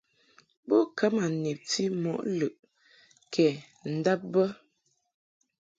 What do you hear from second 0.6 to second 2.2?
Bo ka ma nebti mɔ